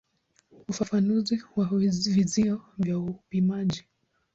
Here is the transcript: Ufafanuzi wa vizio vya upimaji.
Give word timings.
Ufafanuzi 0.67 1.43
wa 1.55 1.65
vizio 1.65 2.61
vya 2.77 2.99
upimaji. 2.99 3.83